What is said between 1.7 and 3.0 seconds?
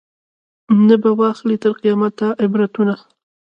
قیامته عبرتونه